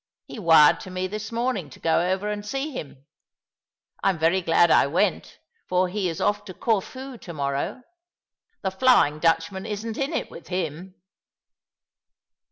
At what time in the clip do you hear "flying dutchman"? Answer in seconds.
8.71-9.67